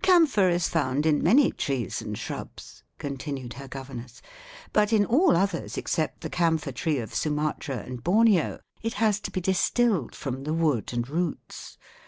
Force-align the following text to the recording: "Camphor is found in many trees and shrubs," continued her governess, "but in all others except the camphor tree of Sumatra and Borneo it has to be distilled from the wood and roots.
"Camphor 0.00 0.48
is 0.48 0.68
found 0.68 1.04
in 1.06 1.24
many 1.24 1.50
trees 1.50 2.00
and 2.00 2.16
shrubs," 2.16 2.84
continued 2.98 3.54
her 3.54 3.66
governess, 3.66 4.22
"but 4.72 4.92
in 4.92 5.04
all 5.04 5.36
others 5.36 5.76
except 5.76 6.20
the 6.20 6.30
camphor 6.30 6.70
tree 6.70 6.98
of 6.98 7.12
Sumatra 7.12 7.78
and 7.78 8.00
Borneo 8.04 8.60
it 8.84 8.92
has 9.02 9.18
to 9.18 9.32
be 9.32 9.40
distilled 9.40 10.14
from 10.14 10.44
the 10.44 10.54
wood 10.54 10.92
and 10.92 11.08
roots. 11.08 11.78